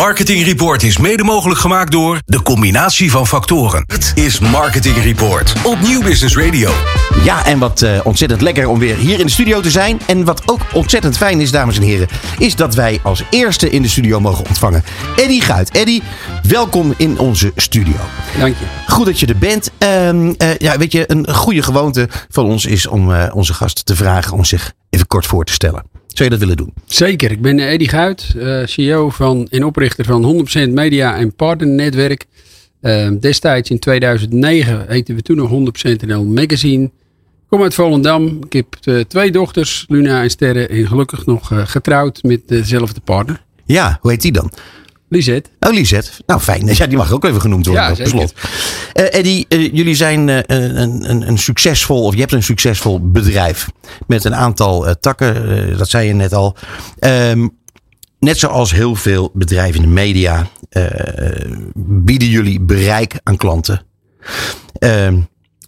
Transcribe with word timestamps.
Marketing 0.00 0.44
Report 0.44 0.82
is 0.82 0.98
mede 0.98 1.22
mogelijk 1.22 1.60
gemaakt 1.60 1.90
door 1.90 2.18
de 2.26 2.42
combinatie 2.42 3.10
van 3.10 3.26
factoren. 3.26 3.84
Het 3.86 4.12
is 4.14 4.38
Marketing 4.38 4.96
Report 4.96 5.54
op 5.64 5.80
Nieuw 5.80 6.02
Business 6.02 6.36
Radio. 6.36 6.70
Ja, 7.24 7.46
en 7.46 7.58
wat 7.58 7.82
uh, 7.82 8.00
ontzettend 8.04 8.40
lekker 8.40 8.68
om 8.68 8.78
weer 8.78 8.96
hier 8.96 9.18
in 9.18 9.26
de 9.26 9.32
studio 9.32 9.60
te 9.60 9.70
zijn. 9.70 10.00
En 10.06 10.24
wat 10.24 10.42
ook 10.46 10.60
ontzettend 10.72 11.16
fijn 11.16 11.40
is, 11.40 11.50
dames 11.50 11.76
en 11.76 11.82
heren, 11.82 12.08
is 12.38 12.56
dat 12.56 12.74
wij 12.74 13.00
als 13.02 13.22
eerste 13.30 13.70
in 13.70 13.82
de 13.82 13.88
studio 13.88 14.20
mogen 14.20 14.46
ontvangen 14.46 14.84
Eddy 15.16 15.40
Guit. 15.40 15.70
Eddy, 15.70 16.00
welkom 16.42 16.94
in 16.96 17.18
onze 17.18 17.52
studio. 17.56 17.96
Dank 18.38 18.56
je. 18.56 18.64
Goed 18.86 19.06
dat 19.06 19.20
je 19.20 19.26
er 19.26 19.38
bent. 19.38 19.70
Uh, 19.78 20.12
uh, 20.12 20.56
ja, 20.58 20.78
weet 20.78 20.92
je, 20.92 21.10
een 21.10 21.34
goede 21.34 21.62
gewoonte 21.62 22.08
van 22.28 22.44
ons 22.44 22.64
is 22.66 22.86
om 22.86 23.14
onze 23.14 23.54
gast 23.54 23.86
te 23.86 23.96
vragen 23.96 24.32
om 24.32 24.44
zich 24.44 24.72
even 24.90 25.06
kort 25.06 25.26
voor 25.26 25.44
te 25.44 25.52
stellen. 25.52 25.89
Zou 26.20 26.32
je 26.32 26.38
dat 26.38 26.48
willen 26.48 26.64
doen? 26.64 26.74
Zeker. 26.86 27.30
Ik 27.30 27.40
ben 27.40 27.58
Eddy 27.58 27.86
Guit, 27.86 28.34
uh, 28.36 28.66
CEO 28.66 29.10
van, 29.10 29.46
en 29.50 29.64
oprichter 29.64 30.04
van 30.04 30.46
100% 30.68 30.72
Media 30.72 31.16
en 31.16 31.34
Partnernetwerk. 31.34 32.26
Uh, 32.82 33.10
destijds 33.20 33.70
in 33.70 33.78
2009 33.78 34.84
heten 34.88 35.14
we 35.14 35.22
toen 35.22 35.36
nog 35.36 35.50
100% 35.50 36.06
NL 36.06 36.24
Magazine. 36.24 36.84
Ik 36.84 36.90
kom 37.48 37.62
uit 37.62 37.74
Volendam. 37.74 38.38
Ik 38.46 38.52
heb 38.52 38.76
uh, 38.84 39.00
twee 39.00 39.30
dochters, 39.30 39.84
Luna 39.88 40.22
en 40.22 40.30
Sterre. 40.30 40.66
En 40.66 40.86
gelukkig 40.86 41.26
nog 41.26 41.50
getrouwd 41.52 42.22
met 42.22 42.40
dezelfde 42.46 43.00
partner. 43.00 43.42
Ja, 43.64 43.98
hoe 44.00 44.10
heet 44.10 44.22
die 44.22 44.32
dan? 44.32 44.50
Lisette. 45.10 45.50
Oh, 45.60 45.72
Lisette. 45.72 46.10
Nou, 46.26 46.40
fijn. 46.40 46.66
Ja, 46.66 46.86
die 46.86 46.96
mag 46.96 47.12
ook 47.12 47.24
even 47.24 47.40
genoemd 47.40 47.66
worden. 47.66 47.96
Ja, 47.96 48.06
slot. 48.06 48.34
Uh, 48.94 49.14
Eddie, 49.14 49.46
uh, 49.48 49.72
jullie 49.72 49.94
zijn 49.94 50.28
uh, 50.28 50.38
een, 50.46 51.10
een, 51.10 51.28
een, 51.28 51.38
succesvol, 51.38 52.04
of 52.04 52.14
je 52.14 52.20
hebt 52.20 52.32
een 52.32 52.42
succesvol 52.42 53.10
bedrijf. 53.10 53.68
Met 54.06 54.24
een 54.24 54.34
aantal 54.34 54.94
takken, 55.00 55.78
dat 55.78 55.88
zei 55.88 56.06
je 56.06 56.12
net 56.12 56.32
al. 56.32 56.56
Um, 57.00 57.58
net 58.18 58.38
zoals 58.38 58.72
heel 58.72 58.94
veel 58.94 59.30
bedrijven 59.34 59.82
in 59.82 59.88
de 59.88 59.94
media 59.94 60.46
bieden 61.74 62.28
jullie 62.28 62.60
bereik 62.60 63.20
aan 63.22 63.36
klanten. 63.36 63.82
Ehm, 64.78 65.20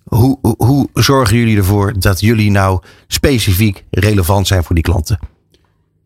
hoe, 0.05 0.39
hoe 0.57 0.89
zorgen 0.95 1.37
jullie 1.37 1.57
ervoor 1.57 1.93
dat 1.99 2.21
jullie 2.21 2.51
nou 2.51 2.83
specifiek 3.07 3.85
relevant 3.91 4.47
zijn 4.47 4.65
voor 4.65 4.75
die 4.75 4.85
klanten? 4.85 5.19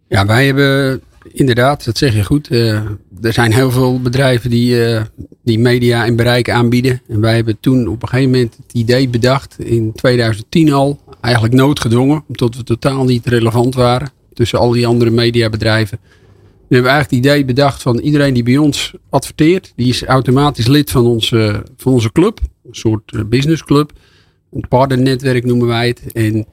Ja, 0.09 0.27
wij 0.27 0.47
hebben 0.47 1.03
inderdaad, 1.33 1.85
dat 1.85 1.99
zeg 1.99 2.15
je 2.15 2.25
goed. 2.25 2.51
Uh, 2.51 2.75
er 3.23 3.33
zijn 3.33 3.53
heel 3.53 3.71
veel 3.71 4.01
bedrijven 4.01 4.51
die, 4.51 4.89
uh, 4.89 5.03
die 5.45 5.59
media 5.59 6.05
en 6.05 6.17
bereik 6.17 6.51
aanbieden. 6.51 7.03
En 7.09 7.21
wij 7.21 7.35
hebben 7.35 7.61
toen 7.61 7.89
op 7.89 8.03
een 8.03 8.09
gegeven 8.09 8.31
moment 8.31 8.57
het 8.57 8.73
idee 8.73 9.09
bedacht, 9.09 9.57
in 9.59 9.93
2010 9.93 10.73
al, 10.73 11.01
eigenlijk 11.21 11.55
noodgedwongen, 11.55 12.25
omdat 12.29 12.57
we 12.57 12.63
totaal 12.63 13.05
niet 13.05 13.27
relevant 13.27 13.75
waren 13.75 14.11
tussen 14.35 14.59
al 14.59 14.71
die 14.71 14.87
andere 14.87 15.11
mediabedrijven. 15.11 15.99
We 16.69 16.75
hebben 16.75 16.93
eigenlijk 16.93 17.25
het 17.25 17.33
idee 17.33 17.45
bedacht 17.45 17.83
van 17.83 17.99
iedereen 17.99 18.35
die 18.35 18.43
bij 18.43 18.57
ons 18.57 18.95
adverteert, 19.11 19.73
die 19.77 19.89
is 19.89 20.05
automatisch 20.05 20.67
lid 20.67 20.91
van 20.91 21.07
onze, 21.07 21.63
van 21.77 21.93
onze 21.93 22.13
club, 22.13 22.41
een 22.41 22.75
soort 22.75 23.13
eh, 23.13 23.21
businessclub. 23.25 23.93
Een 24.53 24.69
partnernetwerk 24.69 25.45
noemen 25.45 25.67
wij 25.67 25.87
het. 25.87 26.13
En 26.13 26.47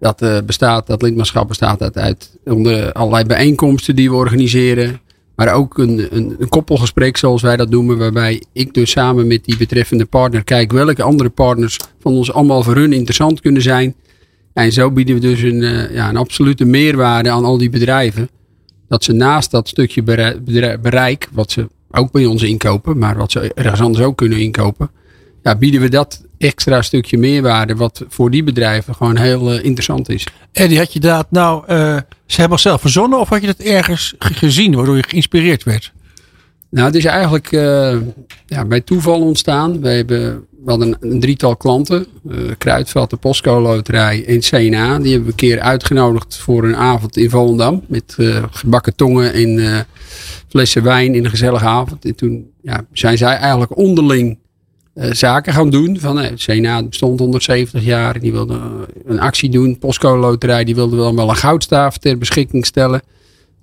dat, 0.00 0.22
uh, 0.22 0.38
bestaat, 0.46 0.86
dat 0.86 1.02
lidmaatschap 1.02 1.48
bestaat 1.48 1.96
uit, 1.96 2.38
onder 2.44 2.92
allerlei 2.92 3.24
bijeenkomsten 3.24 3.96
die 3.96 4.10
we 4.10 4.16
organiseren. 4.16 5.00
Maar 5.34 5.54
ook 5.54 5.78
een, 5.78 6.06
een, 6.10 6.36
een, 6.38 6.48
koppelgesprek, 6.48 7.16
zoals 7.16 7.42
wij 7.42 7.56
dat 7.56 7.70
noemen. 7.70 7.98
Waarbij 7.98 8.42
ik 8.52 8.74
dus 8.74 8.90
samen 8.90 9.26
met 9.26 9.44
die 9.44 9.56
betreffende 9.56 10.04
partner 10.04 10.44
kijk 10.44 10.72
welke 10.72 11.02
andere 11.02 11.28
partners 11.28 11.76
van 12.00 12.12
ons 12.12 12.32
allemaal 12.32 12.62
voor 12.62 12.74
hun 12.74 12.92
interessant 12.92 13.40
kunnen 13.40 13.62
zijn. 13.62 13.94
En 14.52 14.72
zo 14.72 14.90
bieden 14.90 15.14
we 15.14 15.20
dus 15.20 15.42
een, 15.42 15.62
uh, 15.62 15.94
ja, 15.94 16.08
een 16.08 16.16
absolute 16.16 16.64
meerwaarde 16.64 17.30
aan 17.30 17.44
al 17.44 17.58
die 17.58 17.70
bedrijven. 17.70 18.28
Dat 18.88 19.04
ze 19.04 19.12
naast 19.12 19.50
dat 19.50 19.68
stukje 19.68 20.02
bereik, 20.80 21.28
wat 21.32 21.50
ze 21.50 21.68
ook 21.90 22.12
bij 22.12 22.26
ons 22.26 22.42
inkopen, 22.42 22.98
maar 22.98 23.16
wat 23.16 23.30
ze 23.30 23.54
ergens 23.54 23.80
anders 23.80 24.04
ook 24.04 24.16
kunnen 24.16 24.38
inkopen. 24.38 24.90
Ja, 25.42 25.56
bieden 25.56 25.80
we 25.80 25.88
dat 25.88 26.27
extra 26.38 26.82
stukje 26.82 27.18
meerwaarde, 27.18 27.74
wat 27.74 28.04
voor 28.08 28.30
die 28.30 28.44
bedrijven 28.44 28.94
gewoon 28.94 29.16
heel 29.16 29.54
uh, 29.54 29.64
interessant 29.64 30.08
is. 30.08 30.26
Eddie, 30.52 30.78
had 30.78 30.92
je 30.92 31.00
dat 31.00 31.26
nou, 31.30 31.64
uh, 31.68 31.96
ze 32.26 32.40
hebben 32.40 32.58
zelf 32.58 32.80
verzonnen 32.80 33.20
of 33.20 33.28
had 33.28 33.40
je 33.40 33.46
dat 33.46 33.58
ergens 33.58 34.14
gezien 34.18 34.74
waardoor 34.74 34.96
je 34.96 35.04
geïnspireerd 35.08 35.64
werd? 35.64 35.92
Nou, 36.70 36.86
het 36.86 36.94
is 36.94 37.04
eigenlijk 37.04 37.52
uh, 37.52 37.96
ja, 38.46 38.64
bij 38.64 38.80
toeval 38.80 39.20
ontstaan. 39.20 39.80
We, 39.80 39.88
hebben, 39.88 40.44
we 40.64 40.70
hadden 40.70 40.96
een, 41.00 41.10
een 41.10 41.20
drietal 41.20 41.56
klanten. 41.56 42.06
Kruidveld, 42.58 43.10
de 43.10 43.16
Postco 43.16 43.60
Loterij 43.60 44.24
en 44.26 44.40
CNA. 44.40 44.98
Die 44.98 45.12
hebben 45.12 45.24
we 45.24 45.30
een 45.30 45.34
keer 45.34 45.60
uitgenodigd 45.60 46.36
voor 46.36 46.64
een 46.64 46.76
avond 46.76 47.16
in 47.16 47.30
Volendam. 47.30 47.84
Met 47.86 48.16
gebakken 48.50 48.96
tongen 48.96 49.32
en 49.32 49.86
flessen 50.48 50.82
wijn 50.82 51.14
in 51.14 51.24
een 51.24 51.30
gezellige 51.30 51.64
avond. 51.64 52.04
En 52.04 52.14
toen 52.14 52.50
ja, 52.62 52.84
zijn 52.92 53.18
zij 53.18 53.36
eigenlijk 53.36 53.76
onderling 53.76 54.38
zaken 54.98 55.52
gaan 55.52 55.70
doen. 55.70 55.98
Van, 56.00 56.20
CNA 56.34 56.82
bestond 56.82 57.18
170 57.18 57.84
jaar. 57.84 58.20
Die 58.20 58.32
wilde 58.32 58.60
een 59.04 59.20
actie 59.20 59.50
doen. 59.50 59.78
Postcode 59.78 60.18
Loterij 60.18 60.64
die 60.64 60.74
wilde 60.74 60.96
wel, 60.96 61.14
wel 61.14 61.28
een 61.28 61.36
goudstaaf 61.36 61.98
ter 61.98 62.18
beschikking 62.18 62.66
stellen. 62.66 63.02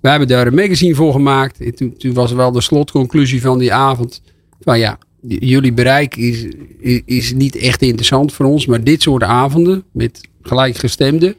We 0.00 0.08
hebben 0.08 0.28
daar 0.28 0.46
een 0.46 0.54
magazine 0.54 0.94
voor 0.94 1.12
gemaakt. 1.12 1.60
En 1.60 1.74
toen, 1.74 1.96
toen 1.96 2.12
was 2.14 2.32
wel 2.32 2.52
de 2.52 2.60
slotconclusie 2.60 3.40
van 3.40 3.58
die 3.58 3.72
avond. 3.72 4.22
Van 4.60 4.78
ja, 4.78 4.98
jullie 5.20 5.72
bereik 5.72 6.16
is, 6.16 6.46
is, 6.78 7.02
is, 7.04 7.32
niet 7.32 7.56
echt 7.56 7.82
interessant 7.82 8.32
voor 8.32 8.46
ons. 8.46 8.66
Maar 8.66 8.84
dit 8.84 9.02
soort 9.02 9.22
avonden 9.22 9.84
met 9.92 10.20
gelijkgestemden 10.42 11.34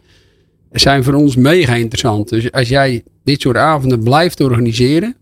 zijn 0.72 1.03
voor 1.03 1.13
ons 1.13 1.36
mega 1.36 1.75
interessant. 1.75 2.30
Dus 2.30 2.52
als 2.52 2.69
jij 2.69 3.03
dit 3.24 3.41
soort 3.41 3.57
avonden 3.57 4.03
blijft 4.03 4.40
organiseren. 4.41 5.16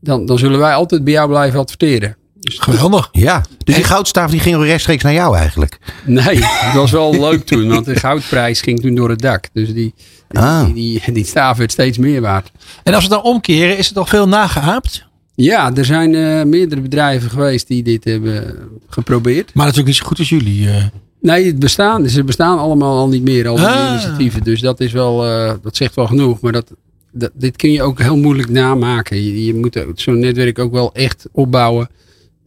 Dan, 0.00 0.26
dan 0.26 0.38
zullen 0.38 0.58
wij 0.58 0.74
altijd 0.74 1.04
bij 1.04 1.12
jou 1.12 1.28
blijven 1.28 1.60
adverteren. 1.60 2.16
Geweldig. 2.42 3.08
Ja, 3.12 3.44
dus 3.64 3.74
die 3.74 3.84
goudstaaf 3.84 4.30
die 4.30 4.40
ging 4.40 4.64
rechtstreeks 4.64 5.02
naar 5.02 5.12
jou 5.12 5.36
eigenlijk? 5.36 5.78
Nee, 6.04 6.40
dat 6.64 6.74
was 6.74 6.90
wel 6.90 7.20
leuk 7.20 7.44
toen, 7.44 7.68
want 7.68 7.84
de 7.84 7.96
goudprijs 7.96 8.60
ging 8.60 8.80
toen 8.80 8.94
door 8.94 9.10
het 9.10 9.20
dak. 9.20 9.48
Dus 9.52 9.72
die, 9.72 9.94
ah. 10.30 10.64
die, 10.64 10.74
die, 10.74 11.12
die, 11.12 11.24
staaf 11.24 11.56
werd 11.56 11.72
steeds 11.72 11.98
meer 11.98 12.20
waard. 12.20 12.50
En 12.82 12.94
als 12.94 13.04
we 13.04 13.10
dan 13.10 13.22
omkeren, 13.22 13.78
is 13.78 13.88
het 13.88 13.98
al 13.98 14.06
veel 14.06 14.28
nageaapt? 14.28 15.06
Ja, 15.34 15.74
er 15.74 15.84
zijn 15.84 16.14
uh, 16.14 16.42
meerdere 16.42 16.80
bedrijven 16.80 17.30
geweest 17.30 17.66
die 17.66 17.82
dit 17.82 18.04
hebben 18.04 18.58
geprobeerd. 18.88 19.54
Maar 19.54 19.66
natuurlijk 19.66 19.86
niet 19.86 19.96
zo 19.96 20.06
goed 20.06 20.18
als 20.18 20.28
jullie. 20.28 20.66
Uh... 20.66 20.84
Nee, 21.20 21.46
het 21.46 21.58
bestaan, 21.58 22.08
ze 22.08 22.24
bestaan 22.24 22.58
allemaal 22.58 22.98
al 22.98 23.08
niet 23.08 23.22
meer, 23.22 23.48
al 23.48 23.56
die 23.56 23.66
ah. 23.66 23.90
initiatieven. 23.90 24.42
Dus 24.42 24.60
dat 24.60 24.80
is 24.80 24.92
wel, 24.92 25.26
uh, 25.26 25.52
dat 25.62 25.76
zegt 25.76 25.94
wel 25.94 26.06
genoeg. 26.06 26.40
Maar 26.40 26.52
dat, 26.52 26.72
dat, 27.12 27.30
dit 27.34 27.56
kun 27.56 27.72
je 27.72 27.82
ook 27.82 28.00
heel 28.00 28.16
moeilijk 28.16 28.48
namaken. 28.48 29.22
Je, 29.22 29.44
je 29.44 29.54
moet 29.54 29.84
zo'n 29.94 30.18
netwerk 30.18 30.58
ook 30.58 30.72
wel 30.72 30.94
echt 30.94 31.28
opbouwen 31.32 31.88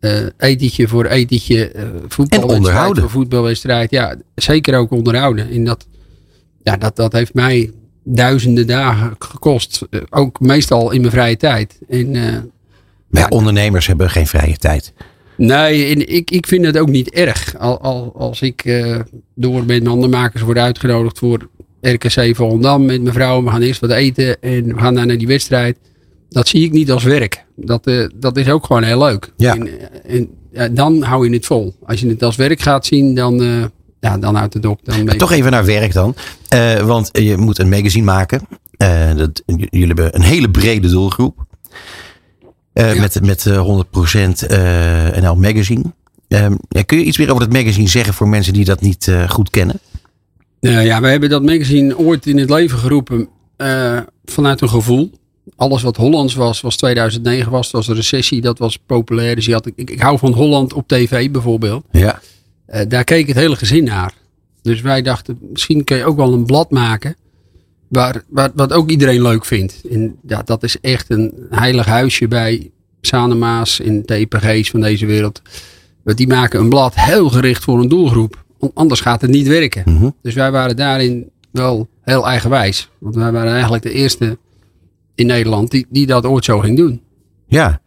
uh, 0.05 0.27
etentje 0.38 0.88
voor 0.88 1.05
etentje, 1.05 1.71
uh, 1.75 1.83
voetbalwedstrijd 2.07 2.99
voor 2.99 3.09
voetbalwedstrijd. 3.09 3.91
Ja, 3.91 4.16
zeker 4.35 4.77
ook 4.77 4.91
onderhouden. 4.91 5.49
En 5.49 5.63
dat, 5.63 5.88
ja, 6.63 6.77
dat, 6.77 6.95
dat 6.95 7.13
heeft 7.13 7.33
mij 7.33 7.71
duizenden 8.03 8.67
dagen 8.67 9.16
gekost. 9.19 9.81
Uh, 9.89 10.01
ook 10.09 10.39
meestal 10.39 10.91
in 10.91 11.01
mijn 11.01 11.13
vrije 11.13 11.38
tijd. 11.38 11.79
En, 11.89 12.11
maar 13.09 13.21
ja, 13.21 13.27
ondernemers 13.27 13.88
hebben 13.88 14.09
geen 14.09 14.27
vrije 14.27 14.57
tijd. 14.57 14.93
Nee, 15.38 15.85
en 15.95 16.13
ik, 16.13 16.31
ik 16.31 16.47
vind 16.47 16.66
het 16.66 16.77
ook 16.77 16.89
niet 16.89 17.09
erg. 17.09 17.57
Al, 17.57 17.81
al, 17.81 18.13
als 18.17 18.41
ik 18.41 18.83
door 19.35 19.66
met 19.66 19.83
mandenmakers 19.83 20.41
word 20.41 20.57
uitgenodigd 20.57 21.19
voor 21.19 21.49
RKC 21.81 22.35
Volendam 22.35 22.85
met 22.85 23.01
mijn 23.01 23.13
vrouw. 23.13 23.43
We 23.43 23.49
gaan 23.49 23.61
eerst 23.61 23.81
wat 23.81 23.91
eten 23.91 24.41
en 24.41 24.66
we 24.75 24.79
gaan 24.79 24.95
dan 24.95 25.07
naar 25.07 25.17
die 25.17 25.27
wedstrijd 25.27 25.77
dat 26.30 26.47
zie 26.47 26.63
ik 26.63 26.72
niet 26.72 26.91
als 26.91 27.03
werk. 27.03 27.46
Dat, 27.56 27.88
uh, 27.88 28.09
dat 28.16 28.38
is 28.38 28.50
ook 28.50 28.66
gewoon 28.66 28.84
heel 28.84 29.00
leuk. 29.00 29.31
Ja. 29.38 29.58
En, 30.03 30.30
en 30.53 30.75
dan 30.75 31.02
hou 31.02 31.28
je 31.30 31.34
het 31.34 31.46
vol. 31.46 31.75
Als 31.86 32.00
je 32.00 32.08
het 32.08 32.24
als 32.24 32.36
werk 32.36 32.62
gaat 32.62 32.86
zien, 32.86 33.16
dan, 33.16 33.41
uh, 33.41 33.63
ja, 34.00 34.18
dan 34.18 34.35
houdt 34.35 34.53
het 34.53 34.66
op. 34.66 34.80
Dan 34.84 35.18
toch 35.18 35.31
even 35.31 35.52
naar 35.52 35.66
werk 35.66 35.94
dan. 35.94 36.16
Uh, 36.53 36.80
want 36.80 37.09
je 37.12 37.38
moet 37.38 37.59
een 37.59 37.69
magazine 37.69 38.06
maken. 38.06 38.47
dat, 39.18 39.44
jullie 39.46 39.88
hebben 39.88 40.16
een 40.16 40.22
hele 40.22 40.52
brede 40.52 40.90
doelgroep. 40.90 41.46
Ja. 42.74 43.00
Met, 43.00 43.22
met 43.22 43.50
100% 43.50 43.52
NL 45.22 45.35
Magazine. 45.35 45.84
Ehm, 46.28 46.55
kun 46.85 46.97
je 46.97 47.03
iets 47.03 47.17
meer 47.17 47.29
over 47.32 47.49
dat 47.49 47.53
magazine 47.53 47.88
zeggen 47.88 48.14
voor 48.14 48.28
mensen 48.28 48.53
die 48.53 48.66
dat 48.66 48.82
niet 48.82 49.11
goed 49.28 49.49
kennen? 49.49 49.79
ja, 50.59 51.02
we 51.02 51.08
hebben 51.08 51.29
dat 51.29 51.44
magazine 51.44 51.97
ooit 51.97 52.26
in 52.26 52.38
het 52.38 52.49
leven 52.49 52.78
geroepen 52.78 53.28
vanuit 54.26 54.61
een 54.61 54.70
gevoel 54.70 55.11
alles 55.55 55.81
wat 55.81 55.97
Hollands 55.97 56.34
was, 56.34 56.61
was 56.61 56.78
2009 56.78 57.52
was. 57.52 57.72
Was 57.72 57.87
een 57.87 57.96
recessie, 57.96 58.41
dat 58.41 58.59
was 58.59 58.78
populair. 58.78 59.35
Dus 59.35 59.46
je 59.46 59.53
had, 59.53 59.66
ik, 59.66 59.90
ik 59.90 60.02
hou 60.02 60.17
van 60.17 60.34
Holland 60.34 60.73
op 60.73 60.87
tv 60.87 61.31
bijvoorbeeld. 61.31 61.85
Ja. 61.91 62.22
Uh, 62.69 62.81
daar 62.87 63.03
keek 63.03 63.28
het 63.28 63.35
hele 63.35 63.55
gezin 63.55 63.84
naar. 63.84 64.13
Dus 64.61 64.81
wij 64.81 65.02
dachten, 65.02 65.37
misschien 65.52 65.84
kun 65.84 65.97
je 65.97 66.05
ook 66.05 66.17
wel 66.17 66.34
een 66.34 66.46
blad 66.46 66.72
maken. 66.72 67.16
Waar, 67.87 68.23
waar, 68.29 68.52
wat 68.55 68.73
ook 68.73 68.90
iedereen 68.90 69.22
leuk 69.22 69.46
vindt. 69.46 69.81
En 69.90 70.16
ja, 70.28 70.41
dat 70.41 70.63
is 70.63 70.79
echt 70.79 71.09
een 71.09 71.34
heilig 71.49 71.85
huisje 71.85 72.28
bij 72.28 72.72
Sanema's 73.01 73.79
en 73.79 74.05
TPG's 74.05 74.69
van 74.69 74.81
deze 74.81 75.05
wereld. 75.05 75.41
Want 76.03 76.17
die 76.17 76.28
maken 76.28 76.59
een 76.59 76.69
blad 76.69 76.96
heel 76.96 77.29
gericht 77.29 77.63
voor 77.63 77.79
een 77.79 77.87
doelgroep. 77.87 78.43
Anders 78.73 79.01
gaat 79.01 79.22
het 79.22 79.29
niet 79.29 79.47
werken. 79.47 79.84
Mhm. 79.85 80.09
Dus 80.22 80.34
wij 80.34 80.51
waren 80.51 80.75
daarin 80.75 81.29
wel 81.51 81.87
heel 82.01 82.28
eigenwijs. 82.28 82.90
Want 82.97 83.16
wij 83.16 83.31
waren 83.31 83.51
eigenlijk 83.51 83.84
de 83.84 83.91
eerste 83.91 84.37
in 85.16 85.26
Nederland 85.26 85.72
die, 85.72 85.85
die 85.90 86.06
dat 86.06 86.26
ooit 86.26 86.46
zo 86.46 86.59
ging 86.59 86.78
doen. 86.78 87.02
Ja, 87.47 87.82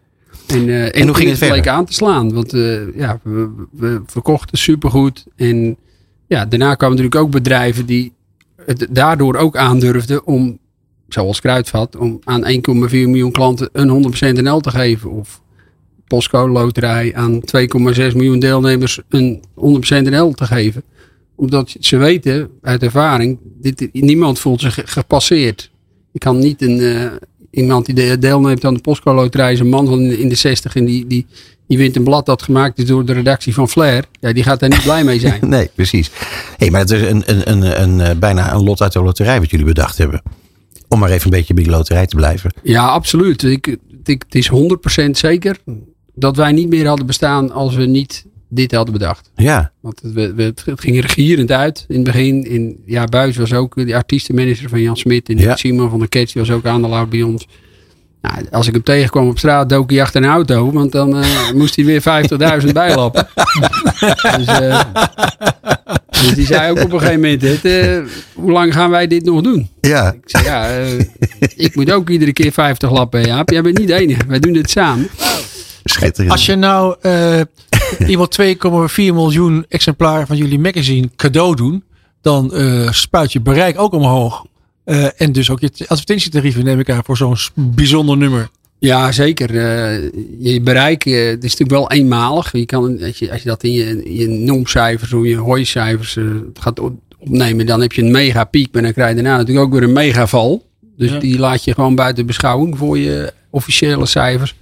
En, 0.46 0.68
uh, 0.68 0.96
en, 0.96 1.06
hoe 1.06 1.16
ging 1.16 1.30
het, 1.30 1.40
het 1.40 1.66
aan 1.66 1.84
te 1.84 1.92
slaan. 1.92 2.32
Want 2.32 2.54
uh, 2.54 2.96
ja, 2.96 3.20
we, 3.22 3.50
we, 3.72 4.02
verkochten 4.06 4.58
supergoed. 4.58 5.26
En 5.36 5.76
ja, 6.26 6.46
daarna 6.46 6.74
kwamen 6.74 6.96
natuurlijk 6.96 7.24
ook 7.24 7.30
bedrijven 7.30 7.86
die 7.86 8.12
het 8.66 8.86
daardoor 8.90 9.36
ook 9.36 9.56
aandurfden 9.56 10.26
om, 10.26 10.58
zoals 11.08 11.40
Kruidvat, 11.40 11.96
om 11.96 12.18
aan 12.24 12.44
1,4 12.44 12.50
miljoen 12.90 13.32
klanten 13.32 13.68
een 13.72 14.14
100% 14.38 14.42
NL 14.42 14.60
te 14.60 14.70
geven. 14.70 15.10
Of 15.10 15.42
Postcode 16.06 16.52
Loterij 16.52 17.14
aan 17.14 17.40
2,6 17.40 17.40
miljoen 17.94 18.38
deelnemers 18.38 19.00
een 19.08 19.44
100% 19.54 19.58
NL 19.88 20.30
te 20.30 20.44
geven. 20.44 20.82
Omdat 21.34 21.76
ze 21.80 21.96
weten 21.96 22.50
uit 22.62 22.82
ervaring, 22.82 23.38
dit, 23.42 23.88
niemand 23.92 24.38
voelt 24.38 24.60
zich 24.60 24.78
gepasseerd. 24.84 25.70
Je 26.12 26.18
kan 26.18 26.38
niet 26.38 26.62
een, 26.62 26.78
uh, 26.78 27.10
iemand 27.50 27.86
die 27.86 28.18
deelneemt 28.18 28.64
aan 28.64 28.74
de 28.74 28.80
Postcode 28.80 29.16
Loterij 29.16 29.52
is 29.52 29.60
een 29.60 29.68
man 29.68 29.86
van 29.86 30.00
in 30.00 30.28
de 30.28 30.34
60 30.34 30.74
en 30.74 30.84
die, 30.84 31.06
die, 31.06 31.26
die 31.66 31.78
wint 31.78 31.96
een 31.96 32.04
blad 32.04 32.26
dat 32.26 32.42
gemaakt 32.42 32.78
is 32.78 32.84
door 32.84 33.04
de 33.04 33.12
redactie 33.12 33.54
van 33.54 33.68
Flair. 33.68 34.04
Ja, 34.20 34.32
die 34.32 34.42
gaat 34.42 34.60
daar 34.60 34.68
niet 34.68 34.82
blij 34.82 35.04
mee 35.04 35.20
zijn. 35.20 35.40
nee, 35.48 35.70
precies. 35.74 36.10
Hey, 36.56 36.70
maar 36.70 36.80
het 36.80 36.90
is 36.90 37.00
een, 37.00 37.22
een, 37.26 37.50
een, 37.50 37.82
een, 37.82 38.00
eh, 38.00 38.16
bijna 38.16 38.52
een 38.52 38.64
lot 38.64 38.80
uit 38.80 38.92
de 38.92 39.02
loterij 39.02 39.40
wat 39.40 39.50
jullie 39.50 39.66
bedacht 39.66 39.98
hebben. 39.98 40.22
Om 40.88 40.98
maar 40.98 41.10
even 41.10 41.24
een 41.24 41.38
beetje 41.38 41.54
bij 41.54 41.62
die 41.62 41.72
loterij 41.72 42.06
te 42.06 42.16
blijven. 42.16 42.52
Ja, 42.62 42.86
absoluut. 42.86 43.42
Ik, 43.42 43.76
ik, 44.04 44.22
het 44.28 44.34
is 44.34 44.50
100% 45.06 45.10
zeker 45.10 45.58
dat 46.14 46.36
wij 46.36 46.52
niet 46.52 46.68
meer 46.68 46.86
hadden 46.86 47.06
bestaan 47.06 47.50
als 47.50 47.74
we 47.74 47.84
niet 47.86 48.26
dit 48.48 48.72
hadden 48.72 48.92
bedacht. 48.92 49.30
Ja. 49.36 49.72
Want 49.80 50.00
het, 50.02 50.34
we, 50.34 50.42
het 50.64 50.80
ging 50.80 51.00
regierend 51.00 51.52
uit 51.52 51.84
in 51.88 51.94
het 51.94 52.04
begin. 52.04 52.44
In, 52.44 52.82
ja, 52.86 53.04
Buis 53.04 53.36
was 53.36 53.52
ook 53.52 53.86
de 53.86 53.94
artiestenmanager 53.94 54.68
van 54.68 54.80
Jan 54.80 54.96
Smit. 54.96 55.28
En 55.28 55.38
ja. 55.38 55.56
Simon 55.56 55.90
van 55.90 55.98
der 55.98 56.08
Ketch 56.08 56.34
was 56.34 56.50
ook 56.50 56.66
aandeelhouder 56.66 57.08
bij 57.08 57.22
ons. 57.22 57.46
Nou, 58.22 58.46
als 58.50 58.66
ik 58.66 58.72
hem 58.72 58.82
tegenkwam 58.82 59.28
op 59.28 59.38
straat, 59.38 59.68
dook 59.68 59.90
hij 59.90 60.02
achter 60.02 60.22
een 60.22 60.28
auto. 60.28 60.72
Want 60.72 60.92
dan 60.92 61.18
uh, 61.18 61.50
moest 61.54 61.76
hij 61.76 61.84
weer 61.84 62.02
50.000 62.62 62.72
bijlappen. 62.72 63.28
dus, 64.36 64.60
uh, 64.60 64.80
dus 66.10 66.34
die 66.34 66.46
zei 66.46 66.70
ook 66.70 66.82
op 66.82 66.92
een 66.92 66.98
gegeven 66.98 67.20
moment: 67.20 67.40
dit, 67.40 67.64
uh, 67.64 67.98
Hoe 68.34 68.52
lang 68.52 68.72
gaan 68.72 68.90
wij 68.90 69.06
dit 69.06 69.24
nog 69.24 69.40
doen? 69.40 69.68
Ja. 69.80 70.12
Ik 70.12 70.20
zei: 70.24 70.44
Ja, 70.44 70.68
ik 71.56 71.76
moet 71.76 71.92
ook 71.92 72.08
iedere 72.08 72.32
keer 72.32 72.52
50 72.52 72.90
lappen. 72.90 73.22
Jaap. 73.22 73.50
Jij 73.50 73.62
bent 73.62 73.78
niet 73.78 73.88
de 73.88 73.94
enige. 73.94 74.26
Wij 74.26 74.38
doen 74.38 74.52
dit 74.52 74.70
samen. 74.70 75.08
Schitterend. 75.84 76.32
Als 76.32 76.46
je 76.46 76.56
nou 76.56 76.96
uh, 77.02 77.40
iemand 78.06 78.38
2,4 78.40 78.94
miljoen 78.96 79.66
exemplaren 79.68 80.26
van 80.26 80.36
jullie 80.36 80.58
magazine 80.58 81.10
cadeau 81.16 81.56
doen, 81.56 81.84
dan 82.20 82.50
uh, 82.54 82.92
spuit 82.92 83.32
je 83.32 83.40
bereik 83.40 83.80
ook 83.80 83.92
omhoog. 83.92 84.46
Uh, 84.84 85.20
en 85.20 85.32
dus 85.32 85.50
ook 85.50 85.60
je 85.60 85.70
advertentietarieven 85.86 86.64
neem 86.64 86.78
ik 86.78 86.90
aan 86.90 87.04
voor 87.04 87.16
zo'n 87.16 87.36
bijzonder 87.54 88.16
nummer. 88.16 88.50
Ja, 88.78 89.12
zeker. 89.12 89.50
Uh, 89.50 90.10
je 90.38 90.60
bereik 90.60 91.04
uh, 91.04 91.28
het 91.28 91.44
is 91.44 91.56
natuurlijk 91.56 91.70
wel 91.70 91.90
eenmalig. 91.90 92.52
Je 92.52 92.66
kan, 92.66 93.02
als, 93.02 93.18
je, 93.18 93.32
als 93.32 93.42
je 93.42 93.48
dat 93.48 93.64
in 93.64 93.72
je, 93.72 94.16
je 94.18 94.28
noemcijfers 94.28 95.12
of 95.12 95.24
je 95.24 95.36
hooicijfers 95.36 96.16
uh, 96.16 96.34
gaat 96.54 96.80
opnemen, 97.20 97.66
dan 97.66 97.80
heb 97.80 97.92
je 97.92 98.02
een 98.02 98.10
mega 98.10 98.44
piek. 98.44 98.72
Maar 98.72 98.82
dan 98.82 98.92
krijg 98.92 99.08
je 99.08 99.14
daarna 99.14 99.36
natuurlijk 99.36 99.66
ook 99.66 99.72
weer 99.72 99.82
een 99.82 99.92
megaval. 99.92 100.66
Dus 100.96 101.10
ja. 101.10 101.18
die 101.18 101.38
laat 101.38 101.64
je 101.64 101.74
gewoon 101.74 101.94
buiten 101.94 102.26
beschouwing 102.26 102.78
voor 102.78 102.98
je 102.98 103.32
officiële 103.50 104.06
cijfers. 104.06 104.54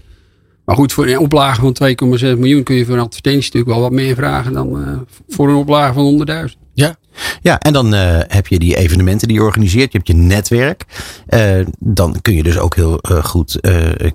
Maar 0.67 0.77
goed, 0.77 0.93
voor 0.93 1.07
een 1.07 1.19
oplage 1.19 1.61
van 1.61 1.77
2,6 1.83 2.39
miljoen 2.39 2.63
kun 2.63 2.77
je 2.77 2.85
voor 2.85 2.95
een 2.95 3.01
advertentie 3.01 3.43
natuurlijk 3.43 3.73
wel 3.73 3.81
wat 3.81 3.93
meer 3.93 4.15
vragen 4.15 4.53
dan 4.53 4.81
uh, 4.81 4.99
voor 5.29 5.49
een 5.49 5.55
oplage 5.55 5.93
van 5.93 6.27
100.000. 6.49 6.55
Ja. 6.75 6.97
Ja, 7.41 7.59
en 7.59 7.73
dan 7.73 7.95
uh, 7.95 8.19
heb 8.27 8.47
je 8.47 8.59
die 8.59 8.77
evenementen 8.77 9.29
die 9.29 9.37
je 9.37 9.43
organiseert. 9.43 9.93
Je 9.93 9.99
hebt 9.99 10.09
je 10.09 10.15
netwerk. 10.15 10.85
Uh, 11.29 11.67
dan 11.79 12.21
kun 12.23 12.35
je 12.35 12.43
dus 12.43 12.59
ook 12.59 12.75
heel 12.75 12.99
goed 13.23 13.61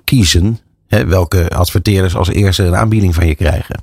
kiezen 0.04 0.58
hè, 0.86 1.06
welke 1.06 1.50
adverteerders 1.50 2.16
als 2.16 2.28
eerste 2.28 2.62
een 2.62 2.76
aanbieding 2.76 3.14
van 3.14 3.26
je 3.26 3.34
krijgen. 3.34 3.80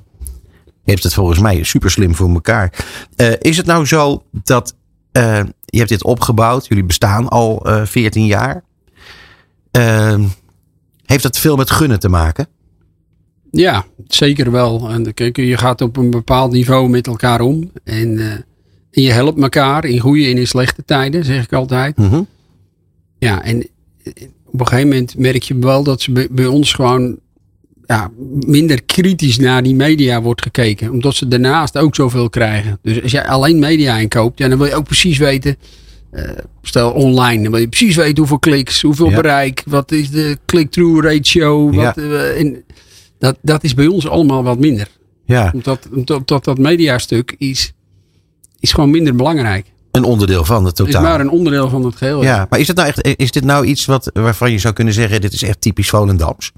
Je 0.84 0.90
hebt 0.90 1.02
het 1.02 1.14
volgens 1.14 1.38
mij 1.38 1.62
super 1.62 1.90
slim 1.90 2.14
voor 2.14 2.28
elkaar. 2.28 2.72
is 3.38 3.56
het 3.56 3.66
nou 3.66 3.86
zo 3.86 4.22
dat 4.32 4.74
je 5.64 5.78
hebt 5.78 5.88
dit 5.88 6.04
opgebouwd. 6.04 6.66
Jullie 6.66 6.84
bestaan 6.84 7.28
al 7.28 7.66
14 7.84 8.26
jaar. 8.26 8.64
heeft 11.04 11.22
dat 11.22 11.38
veel 11.38 11.56
met 11.56 11.70
gunnen 11.70 12.00
te 12.00 12.08
maken? 12.08 12.48
Ja, 13.50 13.86
zeker 14.06 14.50
wel. 14.50 14.90
En 14.90 15.14
kijk, 15.14 15.36
je 15.36 15.56
gaat 15.56 15.80
op 15.80 15.96
een 15.96 16.10
bepaald 16.10 16.52
niveau 16.52 16.88
met 16.88 17.06
elkaar 17.06 17.40
om. 17.40 17.70
En, 17.84 18.08
uh, 18.08 18.32
en 18.90 19.02
je 19.02 19.10
helpt 19.10 19.42
elkaar 19.42 19.84
in 19.84 19.98
goede 19.98 20.26
en 20.26 20.38
in 20.38 20.46
slechte 20.46 20.84
tijden, 20.84 21.24
zeg 21.24 21.44
ik 21.44 21.52
altijd. 21.52 21.96
Mm 21.96 22.08
-hmm. 22.08 22.26
Ja, 23.18 23.42
en 23.42 23.66
op 24.46 24.60
een 24.60 24.66
gegeven 24.66 24.88
moment 24.88 25.18
merk 25.18 25.42
je 25.42 25.58
wel 25.58 25.82
dat 25.82 26.00
ze 26.00 26.12
bij, 26.12 26.28
bij, 26.30 26.46
ons 26.46 26.72
gewoon 26.72 27.18
ja, 27.86 28.10
minder 28.46 28.82
kritisch 28.82 29.38
naar 29.38 29.62
die 29.62 29.74
media 29.74 30.22
wordt 30.22 30.42
gekeken. 30.42 30.90
Omdat 30.90 31.14
ze 31.14 31.28
daarnaast 31.28 31.78
ook 31.78 31.94
zoveel 31.94 32.28
krijgen. 32.28 32.78
Dus 32.82 33.02
als 33.02 33.12
jij 33.12 33.26
alleen 33.26 33.58
media 33.58 33.96
inkoopt, 33.96 34.38
ja, 34.38 34.48
dan 34.48 34.58
wil 34.58 34.66
je 34.66 34.74
ook 34.74 34.84
precies 34.84 35.18
weten. 35.18 35.56
Uh, 36.12 36.30
stel 36.62 36.92
online, 36.92 37.42
dan 37.42 37.52
wil 37.52 37.60
je 37.60 37.68
precies 37.68 37.96
weten 37.96 38.18
hoeveel 38.18 38.38
kliks, 38.38 38.82
hoeveel 38.82 39.10
ja. 39.10 39.16
bereik, 39.16 39.62
wat 39.66 39.92
is 39.92 40.10
de 40.10 40.38
click-through 40.46 41.04
ratio. 41.04 41.70
Wat, 41.72 41.94
ja. 41.94 42.02
uh, 42.02 42.40
en, 42.40 42.64
dat, 43.20 43.38
dat 43.42 43.64
is 43.64 43.74
bij 43.74 43.86
ons 43.86 44.08
allemaal 44.08 44.42
wat 44.42 44.58
minder. 44.58 44.88
Ja. 45.24 45.50
Omdat, 45.54 45.88
omdat 45.92 46.28
dat, 46.28 46.44
dat 46.44 46.58
mediastuk 46.58 47.34
is, 47.38 47.72
is 48.58 48.72
gewoon 48.72 48.90
minder 48.90 49.16
belangrijk. 49.16 49.72
Een 49.90 50.04
onderdeel 50.04 50.44
van 50.44 50.64
het 50.64 50.76
totaal. 50.76 50.92
Het 50.92 51.02
is 51.02 51.08
maar 51.08 51.20
een 51.20 51.30
onderdeel 51.30 51.68
van 51.68 51.84
het 51.84 51.96
geheel. 51.96 52.22
Ja, 52.22 52.46
maar 52.50 52.58
is, 52.58 52.66
het 52.66 52.76
nou 52.76 52.88
echt, 52.88 53.18
is 53.18 53.30
dit 53.30 53.44
nou 53.44 53.66
iets 53.66 53.86
wat, 53.86 54.10
waarvan 54.12 54.52
je 54.52 54.58
zou 54.58 54.74
kunnen 54.74 54.94
zeggen: 54.94 55.20
dit 55.20 55.32
is 55.32 55.42
echt 55.42 55.60
typisch 55.60 55.88
Volendams? 55.88 56.52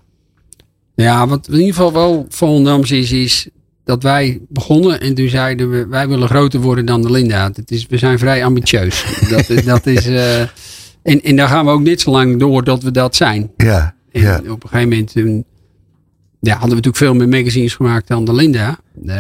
Ja, 0.94 1.26
wat 1.26 1.49
in 1.49 1.59
ieder 1.59 1.75
geval 1.75 1.93
wel 1.93 2.26
Volendams 2.29 2.91
is, 2.91 3.12
is 3.12 3.49
dat 3.85 4.03
wij 4.03 4.41
begonnen 4.49 5.00
en 5.00 5.15
toen 5.15 5.29
zeiden 5.29 5.70
we: 5.70 5.87
wij 5.87 6.08
willen 6.08 6.29
groter 6.29 6.61
worden 6.61 6.87
dan 6.87 7.03
de 7.03 7.11
Linda. 7.11 7.50
Het 7.55 7.70
is, 7.70 7.87
we 7.87 7.99
zijn 7.99 8.19
vrij 8.19 8.44
ambitieus. 8.44 9.05
dat, 9.31 9.47
dat 9.65 9.87
is, 9.87 10.06
uh, 10.06 10.41
en, 10.41 11.23
en 11.23 11.37
daar 11.37 11.49
gaan 11.49 11.65
we 11.65 11.70
ook 11.70 11.82
niet 11.82 12.00
zo 12.00 12.11
lang 12.11 12.38
door 12.38 12.65
dat 12.65 12.82
we 12.82 12.91
dat 12.91 13.17
zijn. 13.17 13.50
Ja. 13.56 13.94
En 14.12 14.20
ja. 14.20 14.37
op 14.49 14.62
een 14.62 14.69
gegeven 14.69 14.88
moment. 14.88 15.12
Toen, 15.12 15.44
ja, 16.43 16.53
hadden 16.53 16.69
we 16.69 16.75
natuurlijk 16.75 16.97
veel 16.97 17.15
meer 17.15 17.29
magazines 17.29 17.75
gemaakt 17.75 18.09
dan 18.09 18.25
de 18.25 18.35
Linda. 18.35 18.79
Uh, 19.06 19.15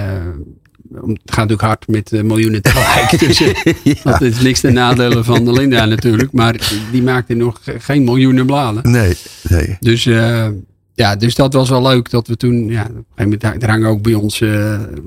het 0.92 1.20
gaat 1.24 1.36
natuurlijk 1.36 1.60
hard 1.60 1.88
met 1.88 2.12
uh, 2.12 2.22
miljoenen 2.22 2.62
tegelijk. 2.62 3.18
dus, 3.26 3.38
ja. 3.82 3.94
Dat 4.02 4.20
is 4.20 4.40
niks 4.40 4.60
ten 4.60 4.74
nadele 4.74 5.24
van 5.24 5.44
de 5.44 5.52
Linda 5.52 5.84
natuurlijk. 5.84 6.32
Maar 6.32 6.70
die 6.90 7.02
maakte 7.02 7.34
nog 7.34 7.60
geen 7.64 8.04
miljoenen 8.04 8.46
bladen. 8.46 8.90
Nee, 8.92 9.16
nee. 9.42 9.76
Dus, 9.80 10.04
uh, 10.04 10.46
ja, 10.94 11.16
dus 11.16 11.34
dat 11.34 11.52
was 11.52 11.68
wel 11.68 11.82
leuk 11.82 12.10
dat 12.10 12.26
we 12.26 12.36
toen... 12.36 12.68
Ja, 12.68 12.82
op 12.82 12.88
een 12.88 13.04
gegeven 13.16 13.38
moment 13.42 13.64
hangen 13.64 13.88
ook 13.88 14.02
bij 14.02 14.14
ons 14.14 14.38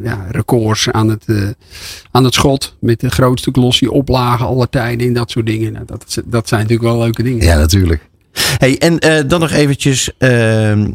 ja, 0.02 0.28
records 0.30 0.90
aan 0.92 1.10
het, 1.10 1.56
aan 2.12 2.24
het 2.24 2.34
schot. 2.34 2.76
Met 2.80 3.00
de 3.00 3.10
grootste 3.10 3.52
glossy 3.52 3.86
oplagen 3.86 4.46
aller 4.46 4.70
tijden 4.70 5.08
en 5.08 5.14
dat 5.14 5.32
soort 5.32 5.46
dingen. 5.46 5.74
Nou, 5.74 5.86
dat, 5.86 6.22
dat 6.26 6.48
zijn 6.48 6.62
natuurlijk 6.62 6.90
wel 6.90 7.00
leuke 7.00 7.24
dingen. 7.24 7.46
Ja, 7.46 7.58
natuurlijk. 7.58 8.10
Hey, 8.58 8.78
en 8.78 9.06
uh, 9.06 9.20
dan 9.28 9.40
nog 9.40 9.52
eventjes 9.52 10.12
uh, 10.20 10.72
uh, 10.72 10.86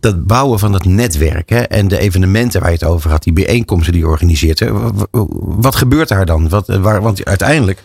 dat 0.00 0.26
bouwen 0.26 0.58
van 0.58 0.72
het 0.72 0.84
netwerk 0.84 1.48
hè, 1.48 1.60
en 1.60 1.88
de 1.88 1.98
evenementen 1.98 2.60
waar 2.60 2.70
je 2.70 2.76
het 2.76 2.86
over 2.86 3.10
had, 3.10 3.22
die 3.22 3.32
bijeenkomsten 3.32 3.92
die 3.92 4.02
je 4.02 4.08
organiseert. 4.08 4.58
Hè, 4.58 4.70
wat 5.40 5.76
gebeurt 5.76 6.08
daar 6.08 6.26
dan? 6.26 6.48
Wat, 6.48 6.66
waar, 6.66 7.02
want 7.02 7.24
uiteindelijk 7.24 7.82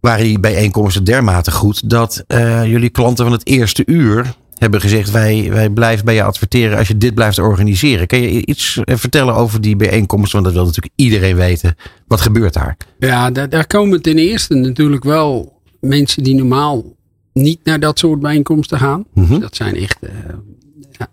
waren 0.00 0.24
die 0.24 0.40
bijeenkomsten 0.40 1.04
dermate 1.04 1.50
goed 1.50 1.90
dat 1.90 2.24
jullie 2.64 2.90
klanten 2.90 3.24
van 3.24 3.34
het 3.34 3.46
eerste 3.46 3.82
uur 3.86 4.34
hebben 4.54 4.80
gezegd: 4.80 5.10
wij, 5.10 5.46
wij 5.50 5.70
blijven 5.70 6.04
bij 6.04 6.14
je 6.14 6.22
adverteren 6.22 6.78
als 6.78 6.88
je 6.88 6.98
dit 6.98 7.14
blijft 7.14 7.38
organiseren. 7.38 8.06
Kan 8.06 8.20
je 8.20 8.46
iets 8.46 8.80
vertellen 8.84 9.34
over 9.34 9.60
die 9.60 9.76
bijeenkomsten? 9.76 10.32
Want 10.32 10.44
dat 10.44 10.54
wil 10.54 10.64
natuurlijk 10.64 10.94
iedereen 10.96 11.36
weten. 11.36 11.76
Wat 12.06 12.20
gebeurt 12.20 12.54
daar? 12.54 12.76
Ja, 12.98 13.30
daar, 13.30 13.48
daar 13.48 13.66
komen 13.66 14.02
ten 14.02 14.18
eerste 14.18 14.54
natuurlijk 14.54 15.04
wel 15.04 15.53
mensen 15.84 16.22
die 16.22 16.34
normaal 16.34 16.96
niet 17.32 17.60
naar 17.64 17.80
dat 17.80 17.98
soort 17.98 18.20
bijeenkomsten 18.20 18.78
gaan. 18.78 19.04
Dus 19.14 19.38
dat 19.38 19.56
zijn 19.56 19.76
echt 19.76 19.98
uh, 20.02 20.10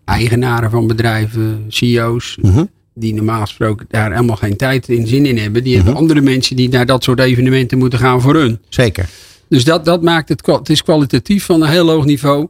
eigenaren 0.06 0.70
van 0.72 0.88
bedrijven, 0.88 1.66
CEO's. 1.68 2.38
Mhm. 2.42 2.66
Die 2.94 3.14
normaal 3.14 3.42
gesproken 3.42 3.86
daar 3.90 4.12
helemaal 4.12 4.36
geen 4.36 4.56
tijd 4.58 4.90
in 4.90 5.08
zin 5.08 5.26
in 5.26 5.38
hebben. 5.38 5.64
Die 5.64 5.74
Mhm. 5.76 5.84
hebben 5.84 6.02
andere 6.02 6.22
mensen 6.22 6.56
die 6.56 6.70
naar 6.70 6.86
dat 6.86 7.04
soort 7.04 7.20
evenementen 7.20 7.78
moeten 7.78 8.00
gaan 8.00 8.22
voor 8.22 8.36
hun. 8.36 8.60
Zeker. 8.70 9.10
Dus 9.50 9.64
dat, 9.64 9.86
dat 9.86 10.02
maakt 10.02 10.30
het, 10.30 10.46
het 10.46 10.70
is 10.70 10.84
kwalitatief 10.84 11.46
van 11.46 11.62
een 11.62 11.70
heel 11.70 11.90
hoog 11.90 12.06
niveau. 12.06 12.48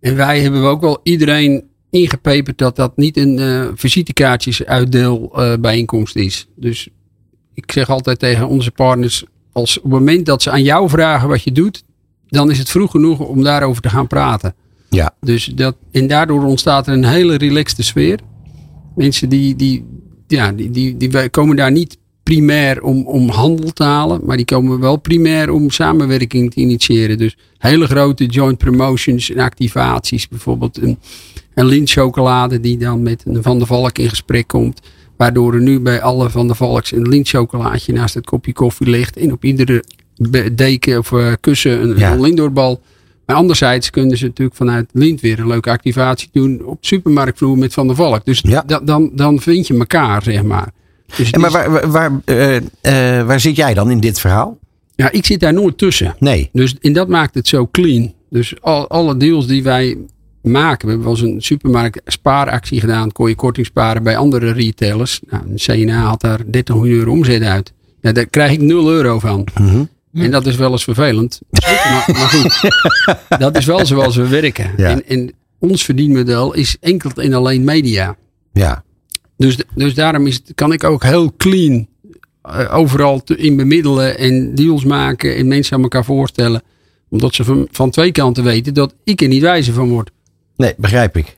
En 0.00 0.16
wij 0.16 0.40
hebben 0.40 0.62
ook 0.62 0.80
wel 0.80 1.00
iedereen 1.02 1.64
ingepeperd 1.90 2.58
dat 2.58 2.76
dat 2.76 2.96
niet 2.96 3.16
een 3.16 3.38
uh, 3.38 3.68
visitekaartjes 3.74 4.64
uitdeel 4.64 5.32
uh, 5.36 5.52
bijeenkomst 5.60 6.16
is. 6.16 6.48
Dus 6.56 6.88
ik 7.54 7.72
zeg 7.72 7.88
altijd 7.90 8.18
tegen 8.18 8.48
onze 8.48 8.70
partners, 8.70 9.24
als 9.52 9.76
op 9.76 9.82
het 9.82 9.92
moment 9.92 10.26
dat 10.26 10.42
ze 10.42 10.50
aan 10.50 10.62
jou 10.62 10.88
vragen 10.88 11.28
wat 11.28 11.42
je 11.42 11.52
doet, 11.52 11.82
dan 12.28 12.50
is 12.50 12.58
het 12.58 12.70
vroeg 12.70 12.90
genoeg 12.90 13.18
om 13.18 13.42
daarover 13.42 13.82
te 13.82 13.88
gaan 13.88 14.06
praten. 14.06 14.54
Ja. 14.88 15.14
Dus 15.20 15.44
dat, 15.44 15.76
en 15.90 16.06
daardoor 16.06 16.44
ontstaat 16.44 16.86
er 16.86 16.92
een 16.92 17.04
hele 17.04 17.36
relaxte 17.36 17.82
sfeer. 17.82 18.18
Mensen 18.94 19.28
die, 19.28 19.56
die, 19.56 19.84
ja, 20.26 20.52
die, 20.52 20.70
die, 20.70 20.96
die 20.96 21.28
komen 21.28 21.56
daar 21.56 21.72
niet 21.72 21.98
primair 22.22 22.82
om, 22.82 23.06
om 23.06 23.28
handel 23.28 23.72
te 23.72 23.84
halen, 23.84 24.20
maar 24.24 24.36
die 24.36 24.46
komen 24.46 24.80
wel 24.80 24.96
primair 24.96 25.50
om 25.50 25.70
samenwerking 25.70 26.52
te 26.52 26.60
initiëren. 26.60 27.18
Dus 27.18 27.36
hele 27.58 27.86
grote 27.86 28.26
joint 28.26 28.58
promotions 28.58 29.30
en 29.30 29.38
activaties. 29.38 30.28
Bijvoorbeeld 30.28 30.82
een, 30.82 30.98
een 31.54 31.66
lintchocolade 31.66 32.60
die 32.60 32.78
dan 32.78 33.02
met 33.02 33.22
een 33.26 33.42
Van 33.42 33.58
der 33.58 33.66
Valk 33.66 33.98
in 33.98 34.08
gesprek 34.08 34.46
komt. 34.46 34.80
Waardoor 35.20 35.54
er 35.54 35.60
nu 35.60 35.80
bij 35.80 36.02
alle 36.02 36.30
Van 36.30 36.46
der 36.46 36.56
Valks 36.56 36.92
een 36.92 37.08
lintchocolaatje 37.08 37.92
naast 37.92 38.14
het 38.14 38.24
kopje 38.24 38.52
koffie 38.52 38.88
ligt. 38.88 39.16
En 39.16 39.32
op 39.32 39.44
iedere 39.44 39.84
deken 40.52 40.98
of 40.98 41.10
uh, 41.10 41.32
kussen 41.40 41.82
een, 41.82 41.98
ja. 41.98 42.12
een 42.12 42.20
lintdoorbal. 42.20 42.80
Maar 43.26 43.36
anderzijds 43.36 43.90
kunnen 43.90 44.16
ze 44.16 44.24
natuurlijk 44.24 44.56
vanuit 44.56 44.86
Lint 44.92 45.20
weer 45.20 45.38
een 45.38 45.46
leuke 45.46 45.70
activatie 45.70 46.28
doen 46.32 46.64
op 46.64 46.80
de 46.80 46.86
supermarktvloer 46.86 47.58
met 47.58 47.72
Van 47.72 47.86
der 47.86 47.96
Valk. 47.96 48.24
Dus 48.24 48.40
ja. 48.40 48.64
dan, 48.84 49.10
dan 49.14 49.40
vind 49.40 49.66
je 49.66 49.78
elkaar, 49.78 50.22
zeg 50.22 50.42
maar. 50.42 50.72
Dus 51.16 51.30
en 51.30 51.40
maar 51.40 51.50
waar, 51.50 51.90
waar, 51.90 52.20
uh, 52.24 52.54
uh, 52.54 52.62
waar 53.26 53.40
zit 53.40 53.56
jij 53.56 53.74
dan 53.74 53.90
in 53.90 54.00
dit 54.00 54.20
verhaal? 54.20 54.58
Ja, 54.94 55.10
ik 55.10 55.26
zit 55.26 55.40
daar 55.40 55.52
nooit 55.52 55.78
tussen. 55.78 56.16
Nee. 56.18 56.48
Dus 56.52 56.76
en 56.80 56.92
dat 56.92 57.08
maakt 57.08 57.34
het 57.34 57.48
zo 57.48 57.68
clean. 57.70 58.12
Dus 58.30 58.54
al, 58.60 58.88
alle 58.88 59.16
deals 59.16 59.46
die 59.46 59.62
wij 59.62 59.98
maken. 60.42 60.86
We 60.86 60.92
hebben 60.92 61.12
wel 61.12 61.16
eens 61.16 61.34
een 61.34 61.42
supermarkt 61.42 62.00
spaaractie 62.04 62.80
gedaan. 62.80 63.12
Kon 63.12 63.28
je 63.28 63.34
korting 63.34 63.66
sparen 63.66 64.02
bij 64.02 64.16
andere 64.16 64.52
retailers. 64.52 65.20
Nou, 65.30 65.42
een 65.46 65.56
CNA 65.56 66.02
had 66.02 66.20
daar 66.20 66.40
30 66.46 66.74
miljoen 66.74 66.98
euro 66.98 67.10
omzet 67.10 67.42
uit. 67.42 67.72
Ja, 68.00 68.12
daar 68.12 68.26
krijg 68.26 68.52
ik 68.52 68.60
0 68.60 68.90
euro 68.90 69.18
van. 69.18 69.48
Mm 69.60 69.88
En 70.12 70.30
dat 70.30 70.46
is 70.46 70.56
wel 70.56 70.70
eens 70.70 70.84
vervelend. 70.84 71.40
maar, 71.50 72.04
maar, 72.06 72.28
goed, 72.28 72.70
dat 73.38 73.56
is 73.56 73.64
wel 73.64 73.86
zoals 73.86 74.16
we 74.16 74.28
werken. 74.28 74.76
En, 74.76 75.06
en, 75.06 75.32
ons 75.58 75.84
verdienmodel 75.84 76.54
is 76.54 76.76
enkel 76.80 77.10
en 77.14 77.32
alleen 77.32 77.64
media. 77.64 78.16
Ja. 78.52 78.84
Dus, 79.36 79.56
dus 79.74 79.94
daarom 79.94 80.26
is, 80.26 80.42
kan 80.54 80.72
ik 80.72 80.84
ook 80.84 81.02
heel 81.02 81.32
clean 81.36 81.88
uh, 82.46 82.74
overal 82.74 83.22
te, 83.22 83.36
in 83.36 83.56
bemiddelen 83.56 84.18
en 84.18 84.54
deals 84.54 84.84
maken 84.84 85.36
en 85.36 85.48
mensen 85.48 85.76
aan 85.76 85.82
elkaar 85.82 86.04
voorstellen. 86.04 86.62
Omdat 87.08 87.34
ze 87.34 87.44
van, 87.44 87.68
van 87.70 87.90
twee 87.90 88.12
kanten 88.12 88.44
weten 88.44 88.74
dat 88.74 88.94
ik 89.04 89.20
er 89.20 89.28
niet 89.28 89.42
wijzer 89.42 89.74
van 89.74 89.88
word. 89.88 90.10
Nee, 90.60 90.74
begrijp 90.76 91.16
ik. 91.16 91.36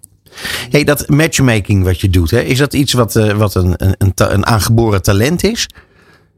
Hey, 0.71 0.85
dat 0.85 1.09
matchmaking 1.09 1.85
wat 1.85 2.01
je 2.01 2.11
doet, 2.11 2.31
hè, 2.31 2.41
is 2.41 2.59
dat 2.59 2.75
iets 2.75 2.93
wat, 2.93 3.17
uh, 3.17 3.39
wat 3.39 3.55
een, 3.55 3.75
een, 3.77 4.13
een, 4.15 4.47
aangeboren 4.47 5.03
talent 5.03 5.45
is? 5.45 5.69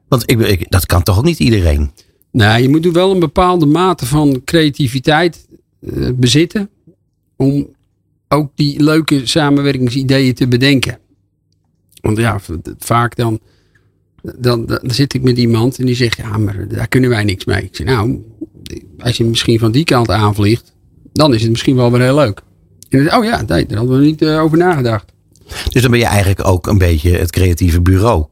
Want 0.08 0.30
ik, 0.30 0.40
ik, 0.40 0.70
dat 0.70 0.86
kan 0.86 1.02
toch 1.02 1.18
ook 1.18 1.24
niet 1.24 1.38
iedereen? 1.38 1.90
Nou, 2.30 2.62
je 2.62 2.68
moet 2.68 2.86
wel 2.86 3.10
een 3.10 3.20
bepaalde 3.20 3.66
mate 3.66 4.06
van 4.06 4.42
creativiteit 4.44 5.46
uh, 5.80 6.10
bezitten. 6.14 6.70
Om 7.36 7.68
ook 8.28 8.50
die 8.54 8.82
leuke 8.82 9.26
samenwerkingsideeën 9.26 10.34
te 10.34 10.48
bedenken. 10.48 10.98
Want 12.00 12.18
ja, 12.18 12.40
vaak 12.78 13.16
dan, 13.16 13.40
dan, 14.22 14.66
dan, 14.66 14.80
zit 14.82 15.14
ik 15.14 15.22
met 15.22 15.38
iemand 15.38 15.78
en 15.78 15.86
die 15.86 15.94
zegt, 15.94 16.16
ja, 16.16 16.38
maar 16.38 16.68
daar 16.68 16.88
kunnen 16.88 17.10
wij 17.10 17.24
niks 17.24 17.44
mee. 17.44 17.62
Ik 17.62 17.76
zeg, 17.76 17.86
nou, 17.86 18.22
als 18.98 19.16
je 19.16 19.24
misschien 19.24 19.58
van 19.58 19.72
die 19.72 19.84
kant 19.84 20.10
aanvliegt, 20.10 20.74
dan 21.12 21.34
is 21.34 21.42
het 21.42 21.50
misschien 21.50 21.76
wel 21.76 21.90
weer 21.90 22.00
heel 22.00 22.14
leuk. 22.14 22.42
En 22.88 23.14
oh 23.14 23.24
ja, 23.24 23.42
nee, 23.46 23.66
daar 23.66 23.78
hadden 23.78 23.98
we 23.98 24.04
niet 24.04 24.22
uh, 24.22 24.42
over 24.42 24.58
nagedacht. 24.58 25.12
Dus 25.70 25.82
dan 25.82 25.90
ben 25.90 26.00
je 26.00 26.06
eigenlijk 26.06 26.46
ook 26.46 26.66
een 26.66 26.78
beetje 26.78 27.10
het 27.10 27.30
creatieve 27.30 27.80
bureau. 27.80 28.24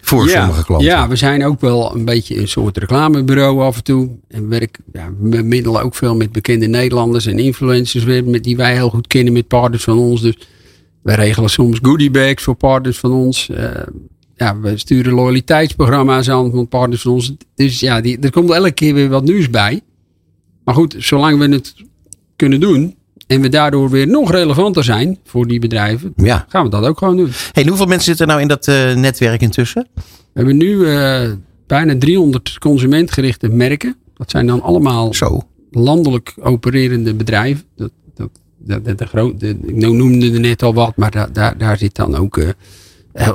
Voor 0.00 0.28
sommige 0.28 0.64
klanten. 0.64 0.88
Ja, 0.88 1.08
we 1.08 1.16
zijn 1.16 1.44
ook 1.44 1.60
wel 1.60 1.94
een 1.94 2.04
beetje 2.04 2.38
een 2.38 2.48
soort 2.48 2.78
reclamebureau 2.78 3.62
af 3.62 3.76
en 3.76 3.84
toe. 3.84 4.10
En 4.28 4.48
werk, 4.48 4.78
ja, 4.92 5.10
we 5.18 5.28
bemiddelen 5.28 5.82
ook 5.82 5.94
veel 5.94 6.16
met 6.16 6.32
bekende 6.32 6.66
Nederlanders 6.66 7.26
en 7.26 7.38
influencers 7.38 8.04
met 8.24 8.44
die 8.44 8.56
wij 8.56 8.74
heel 8.74 8.90
goed 8.90 9.06
kennen 9.06 9.32
met 9.32 9.48
partners 9.48 9.84
van 9.84 9.98
ons. 9.98 10.20
Dus 10.20 10.38
we 11.02 11.14
regelen 11.14 11.50
soms 11.50 11.78
goodiebags 11.82 12.42
voor 12.42 12.54
partners 12.54 12.98
van 12.98 13.12
ons. 13.12 13.48
Uh, 13.50 13.70
ja, 14.36 14.58
we 14.60 14.76
sturen 14.78 15.12
loyaliteitsprogramma's 15.12 16.28
aan 16.28 16.50
van 16.50 16.68
partners 16.68 17.02
van 17.02 17.12
ons. 17.12 17.32
Dus 17.54 17.80
ja, 17.80 18.00
die, 18.00 18.18
er 18.18 18.30
komt 18.30 18.50
elke 18.50 18.72
keer 18.72 18.94
weer 18.94 19.08
wat 19.08 19.24
nieuws 19.24 19.50
bij. 19.50 19.80
Maar 20.64 20.74
goed, 20.74 20.94
zolang 20.98 21.38
we 21.38 21.48
het 21.48 21.74
kunnen 22.36 22.60
doen, 22.60 22.94
en 23.26 23.40
we 23.40 23.48
daardoor 23.48 23.90
weer 23.90 24.06
nog 24.06 24.30
relevanter 24.30 24.84
zijn 24.84 25.18
voor 25.24 25.46
die 25.46 25.58
bedrijven, 25.58 26.12
ja. 26.16 26.44
gaan 26.48 26.64
we 26.64 26.70
dat 26.70 26.84
ook 26.84 26.98
gewoon 26.98 27.16
doen. 27.16 27.30
Hey, 27.52 27.64
hoeveel 27.66 27.86
mensen 27.86 28.04
zitten 28.04 28.26
er 28.26 28.32
nou 28.32 28.42
in 28.42 28.48
dat 28.48 28.66
uh, 28.66 28.94
netwerk 28.94 29.40
intussen? 29.40 29.86
We 29.94 30.02
hebben 30.32 30.56
nu 30.56 30.70
uh, 30.70 31.30
bijna 31.66 31.98
300 31.98 32.58
consumentgerichte 32.58 33.48
merken. 33.48 33.96
Dat 34.14 34.30
zijn 34.30 34.46
dan 34.46 34.62
allemaal 34.62 35.14
Zo. 35.14 35.40
landelijk 35.70 36.34
opererende 36.40 37.14
bedrijven. 37.14 37.64
Dat, 37.76 37.90
dat, 38.14 38.30
dat, 38.58 38.84
de, 38.84 38.94
de, 38.94 39.06
groot, 39.06 39.42
ik 39.42 39.76
noemde 39.76 40.32
er 40.32 40.40
net 40.40 40.62
al 40.62 40.74
wat, 40.74 40.96
maar 40.96 41.10
daar, 41.10 41.32
daar, 41.32 41.58
daar 41.58 41.78
zit 41.78 41.94
dan 41.94 42.16
ook 42.16 42.36
uh, 42.36 42.48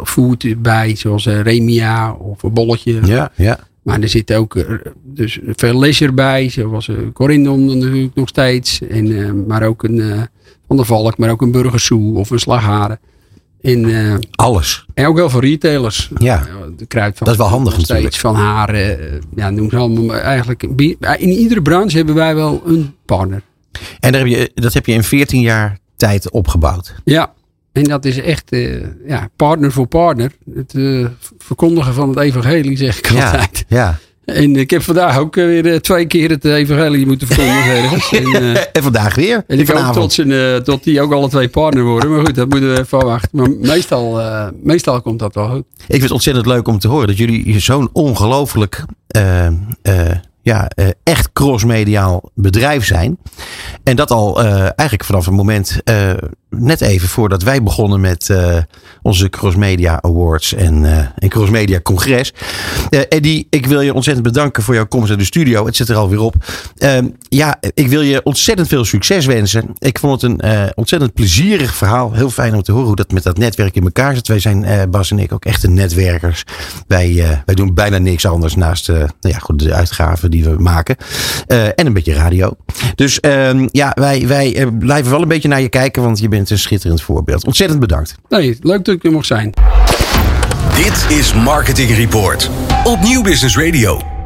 food 0.03 0.61
bij, 0.61 0.95
zoals 0.95 1.25
Remia 1.25 2.13
of 2.13 2.43
een 2.43 2.53
bolletje. 2.53 2.99
Ja, 3.05 3.31
ja. 3.35 3.66
Maar 3.87 4.01
er 4.01 4.09
zit 4.09 4.33
ook 4.33 4.55
eh, 4.55 4.65
dus 5.03 5.39
veel 5.43 5.79
leisure 5.79 6.11
bij. 6.11 6.49
Zoals 6.49 6.87
uh, 6.87 6.97
Corindon 7.13 7.77
natuurlijk 7.77 8.15
nog 8.15 8.27
steeds. 8.27 8.81
En, 8.81 9.05
uh, 9.05 9.31
maar 9.47 9.63
ook 9.63 9.83
een 9.83 10.27
Van 10.67 10.77
der 10.77 10.85
Valk, 10.85 11.17
maar 11.17 11.29
ook 11.29 11.41
een 11.41 11.51
Burgersoe 11.51 12.17
of 12.17 12.29
een 12.29 12.39
Slagharen. 12.39 12.99
En, 13.61 14.19
Alles. 14.31 14.85
En 14.93 15.05
ook 15.05 15.15
wel 15.15 15.29
voor 15.29 15.41
retailers. 15.41 16.11
Ja, 16.17 16.47
de 16.77 16.85
kruid 16.85 17.17
van, 17.17 17.25
dat 17.25 17.35
is 17.35 17.41
wel 17.41 17.49
handig 17.49 17.73
steeds, 17.73 17.89
natuurlijk. 17.89 18.15
Van 18.15 18.35
haren. 18.35 19.21
ja, 19.35 19.49
noem 19.49 19.69
ze 19.69 19.77
allemaal. 19.77 20.15
Eigenlijk, 20.15 20.63
in 21.17 21.29
iedere 21.29 21.61
branche 21.61 21.97
hebben 21.97 22.15
wij 22.15 22.35
wel 22.35 22.61
een 22.65 22.93
partner. 23.05 23.41
En 23.99 24.11
daar 24.11 24.21
heb 24.21 24.29
je, 24.29 24.51
dat 24.53 24.73
heb 24.73 24.85
je 24.85 24.93
in 24.93 25.03
14 25.03 25.41
jaar 25.41 25.77
tijd 25.95 26.31
opgebouwd. 26.31 26.95
Ja, 27.03 27.33
en 27.77 27.83
dat 27.83 28.05
is 28.05 28.21
echt 28.21 28.53
uh, 28.53 28.83
ja, 29.07 29.29
partner 29.35 29.71
voor 29.71 29.87
partner. 29.87 30.31
Het 30.53 30.73
uh, 30.73 31.07
verkondigen 31.37 31.93
van 31.93 32.09
het 32.09 32.19
evangelie, 32.19 32.77
zeg 32.77 32.97
ik 32.97 33.09
ja, 33.09 33.25
altijd. 33.25 33.65
Ja. 33.67 33.99
En 34.25 34.55
ik 34.55 34.69
heb 34.69 34.81
vandaag 34.81 35.17
ook 35.17 35.35
weer 35.35 35.65
uh, 35.65 35.75
twee 35.75 36.05
keer 36.05 36.29
het 36.29 36.45
evangelie 36.45 37.05
moeten 37.05 37.27
verkondigen. 37.27 37.75
En, 38.35 38.55
en, 38.73 38.83
vandaag 38.83 39.15
weer? 39.15 39.43
En 39.47 39.59
ik 39.59 39.67
hoop 39.67 39.93
tot, 39.93 40.13
zijn, 40.13 40.63
tot 40.63 40.83
die 40.83 41.01
ook 41.01 41.11
alle 41.11 41.29
twee 41.29 41.49
partner 41.49 41.83
worden. 41.83 42.11
Maar 42.11 42.25
goed, 42.25 42.35
dat 42.35 42.49
moeten 42.49 42.73
we 42.73 42.79
even 42.79 43.05
wachten. 43.05 43.29
Maar 43.31 43.49
meestal, 43.49 44.21
meestal 44.63 45.01
komt 45.01 45.19
dat 45.19 45.35
wel 45.35 45.49
goed. 45.49 45.63
Ik 45.77 45.85
vind 45.87 46.01
het 46.01 46.11
ontzettend 46.11 46.45
leuk 46.45 46.67
om 46.67 46.79
te 46.79 46.87
horen 46.87 47.07
dat 47.07 47.17
jullie 47.17 47.59
zo'n 47.59 47.89
ongelooflijk 47.93 48.85
ja, 50.47 50.69
uh, 50.75 50.87
echt 51.03 51.31
crossmediaal 51.33 52.31
bedrijf 52.35 52.85
zijn. 52.85 53.17
En 53.83 53.95
dat 53.95 54.11
al 54.11 54.43
uh, 54.43 54.61
eigenlijk 54.61 55.03
vanaf 55.03 55.25
het 55.25 55.33
moment 55.33 55.79
uh, 55.83 56.11
net 56.49 56.81
even 56.81 57.07
voordat 57.07 57.43
wij 57.43 57.63
begonnen 57.63 58.01
met 58.01 58.33
onze 59.01 59.29
Crossmedia 59.29 60.01
Awards 60.01 60.53
en, 60.53 60.85
en 61.15 61.29
Crossmedia 61.29 61.81
Congres. 61.81 62.33
Eddie, 62.89 63.47
ik 63.49 63.65
wil 63.65 63.81
je 63.81 63.93
ontzettend 63.93 64.27
bedanken 64.27 64.63
voor 64.63 64.75
jouw 64.75 64.87
komst 64.87 65.11
in 65.11 65.17
de 65.17 65.23
studio. 65.23 65.65
Het 65.65 65.75
zit 65.75 65.89
er 65.89 65.95
alweer 65.95 66.19
op. 66.19 66.35
Ehm, 66.77 67.07
ja, 67.29 67.57
ik 67.73 67.87
wil 67.87 68.01
je 68.01 68.23
ontzettend 68.23 68.67
veel 68.67 68.85
succes 68.85 69.25
wensen. 69.25 69.75
Ik 69.77 69.99
vond 69.99 70.21
het 70.21 70.31
een 70.31 70.71
ontzettend 70.75 71.13
plezierig 71.13 71.75
verhaal. 71.75 72.13
Heel 72.13 72.29
fijn 72.29 72.55
om 72.55 72.61
te 72.61 72.71
horen 72.71 72.87
hoe 72.87 72.95
dat 72.95 73.11
met 73.11 73.23
dat 73.23 73.37
netwerk 73.37 73.75
in 73.75 73.83
elkaar 73.83 74.15
zit. 74.15 74.27
Wij 74.27 74.39
zijn, 74.39 74.89
Bas 74.89 75.11
en 75.11 75.19
ik, 75.19 75.31
ook 75.31 75.45
echte 75.45 75.69
netwerkers. 75.69 76.43
Wij, 76.87 77.41
wij 77.45 77.55
doen 77.55 77.73
bijna 77.73 77.97
niks 77.97 78.25
anders 78.25 78.55
naast 78.55 78.87
nou 78.87 79.09
ja, 79.19 79.37
goed, 79.39 79.59
de 79.59 79.73
uitgaven 79.73 80.31
die 80.31 80.36
we 80.43 80.55
maken. 80.57 80.95
Uh, 81.47 81.65
en 81.65 81.85
een 81.85 81.93
beetje 81.93 82.13
radio. 82.13 82.57
Dus 82.95 83.19
uh, 83.21 83.65
ja, 83.71 83.91
wij, 83.95 84.27
wij 84.27 84.59
uh, 84.59 84.67
blijven 84.79 85.11
wel 85.11 85.21
een 85.21 85.27
beetje 85.27 85.47
naar 85.47 85.61
je 85.61 85.69
kijken, 85.69 86.03
want 86.03 86.19
je 86.19 86.27
bent 86.27 86.49
een 86.49 86.59
schitterend 86.59 87.01
voorbeeld. 87.01 87.45
Ontzettend 87.45 87.79
bedankt. 87.79 88.15
Nee, 88.29 88.57
leuk 88.61 88.85
dat 88.85 88.95
ik 88.95 89.03
er 89.03 89.11
mocht 89.11 89.25
zijn. 89.25 89.53
Dit 90.75 91.17
is 91.17 91.33
Marketing 91.33 91.95
Report 91.95 92.49
op 92.83 93.01
Nieuw 93.01 93.21
Business 93.21 93.57
Radio. 93.57 94.16